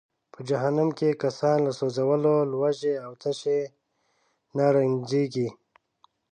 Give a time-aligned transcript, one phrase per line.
[0.33, 3.61] په جهنم کې کسان له سوځولو، لوږې او تشې
[4.57, 5.49] نه رنجیږي.